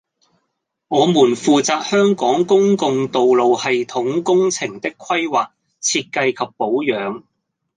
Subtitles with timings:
[0.87, 7.21] 我們負責香港公共道路系統工程的規劃、設計及保養